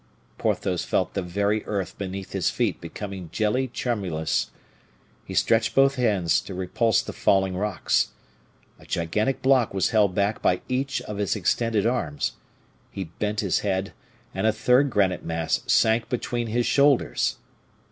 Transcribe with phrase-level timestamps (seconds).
[0.39, 4.49] Porthos felt the very earth beneath his feet becoming jelly tremulous.
[5.25, 8.09] He stretched both hands to repulse the falling rocks.
[8.79, 12.31] A gigantic block was held back by each of his extended arms.
[12.89, 13.93] He bent his head,
[14.33, 17.35] and a third granite mass sank between his shoulders.